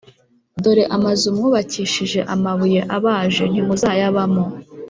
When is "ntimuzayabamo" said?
3.51-4.43